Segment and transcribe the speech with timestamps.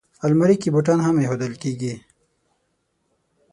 [0.25, 1.93] الماري کې بوټان هم ایښودل کېږي